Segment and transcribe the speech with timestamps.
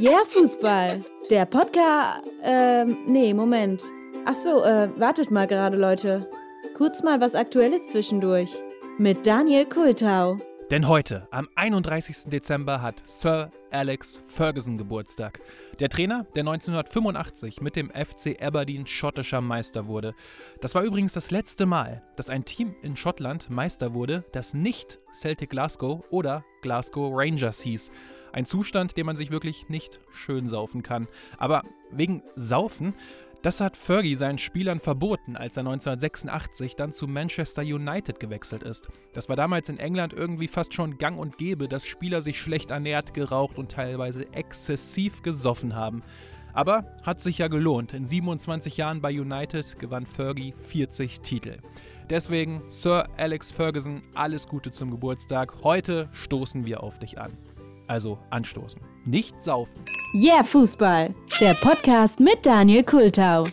[0.00, 1.04] Yeah, Fußball.
[1.28, 2.26] Der Podcast.
[2.42, 3.82] Ähm, nee, Moment.
[4.24, 6.26] Ach so, äh, wartet mal gerade, Leute.
[6.74, 8.50] Kurz mal was Aktuelles zwischendurch.
[8.96, 10.38] Mit Daniel Kultau.
[10.70, 12.30] Denn heute, am 31.
[12.30, 15.40] Dezember, hat Sir Alex Ferguson Geburtstag.
[15.80, 20.14] Der Trainer, der 1985 mit dem FC Aberdeen schottischer Meister wurde.
[20.62, 24.98] Das war übrigens das letzte Mal, dass ein Team in Schottland Meister wurde, das nicht
[25.12, 27.90] Celtic Glasgow oder Glasgow Rangers hieß.
[28.32, 31.08] Ein Zustand, den man sich wirklich nicht schön saufen kann.
[31.38, 32.94] Aber wegen Saufen
[33.42, 38.88] das hat Fergie seinen Spielern verboten, als er 1986 dann zu Manchester United gewechselt ist.
[39.14, 42.70] Das war damals in England irgendwie fast schon gang und gäbe, dass Spieler sich schlecht
[42.70, 46.02] ernährt, geraucht und teilweise exzessiv gesoffen haben.
[46.52, 47.94] Aber hat sich ja gelohnt.
[47.94, 51.58] In 27 Jahren bei United gewann Fergie 40 Titel.
[52.10, 55.62] Deswegen, Sir Alex Ferguson, alles Gute zum Geburtstag.
[55.62, 57.38] Heute stoßen wir auf dich an.
[57.90, 58.80] Also anstoßen.
[59.04, 59.82] Nicht saufen.
[60.14, 61.12] Yeah, Fußball.
[61.40, 63.48] Der Podcast mit Daniel Kultau.